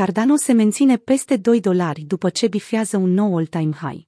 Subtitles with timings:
[0.00, 4.06] Cardano se menține peste 2 dolari după ce bifează un nou all-time high.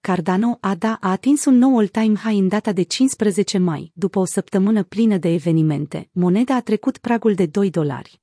[0.00, 4.24] Cardano ADA a atins un nou all-time high în data de 15 mai, după o
[4.24, 6.08] săptămână plină de evenimente.
[6.12, 8.20] Moneda a trecut pragul de 2 dolari.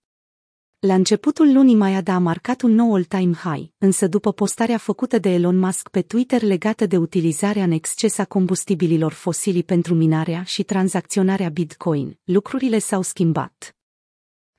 [0.79, 5.19] La începutul lunii mai ADA a marcat un nou all-time high, însă după postarea făcută
[5.19, 10.43] de Elon Musk pe Twitter legată de utilizarea în exces a combustibililor fosili pentru minarea
[10.43, 13.75] și tranzacționarea Bitcoin, lucrurile s-au schimbat.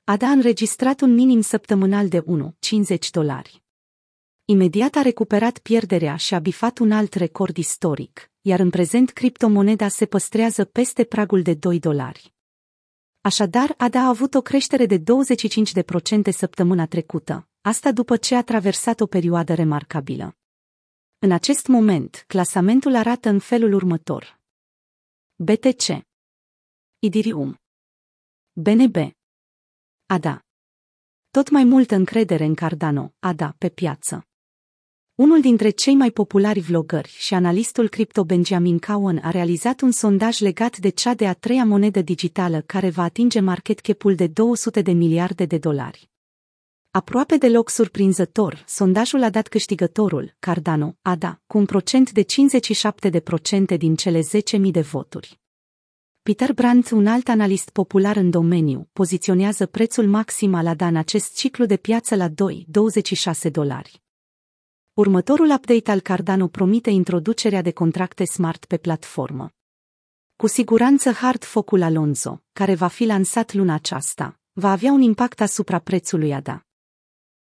[0.05, 3.63] ADA a înregistrat un minim săptămânal de 1,50 dolari.
[4.45, 9.87] Imediat a recuperat pierderea și a bifat un alt record istoric, iar în prezent criptomoneda
[9.87, 12.33] se păstrează peste pragul de 2 dolari.
[13.21, 15.03] Așadar, ADA a avut o creștere de 25%
[16.31, 20.37] săptămâna trecută, asta după ce a traversat o perioadă remarcabilă.
[21.19, 24.39] În acest moment, clasamentul arată în felul următor.
[25.35, 26.05] BTC
[26.99, 27.61] Idirium
[28.53, 28.95] BNB
[30.05, 30.45] ADA
[31.31, 34.27] Tot mai multă încredere în Cardano, ADA, pe piață.
[35.15, 40.39] Unul dintre cei mai populari vlogări și analistul cripto Benjamin Cowan a realizat un sondaj
[40.39, 44.81] legat de cea de a treia monedă digitală care va atinge market cap-ul de 200
[44.81, 46.09] de miliarde de dolari.
[46.91, 52.25] Aproape deloc surprinzător, sondajul a dat câștigătorul, Cardano, ADA, cu un procent de
[53.73, 55.42] 57% din cele 10.000 de voturi.
[56.23, 61.35] Peter Brandt, un alt analist popular în domeniu, poziționează prețul maxim al ADA în acest
[61.35, 64.01] ciclu de piață la 2,26 dolari.
[64.93, 69.49] Următorul update al Cardano promite introducerea de contracte smart pe platformă.
[70.35, 75.41] Cu siguranță hard focul Alonso, care va fi lansat luna aceasta, va avea un impact
[75.41, 76.65] asupra prețului ADA.